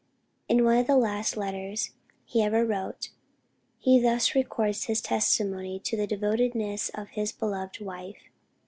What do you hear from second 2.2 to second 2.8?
he ever